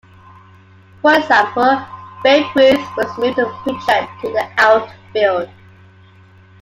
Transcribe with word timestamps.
For 1.03 1.13
example, 1.13 1.85
Babe 2.23 2.45
Ruth 2.55 2.87
was 2.97 3.15
moved 3.19 3.35
from 3.35 3.55
pitcher 3.63 4.07
to 4.21 4.33
the 4.33 4.49
outfield. 4.57 5.51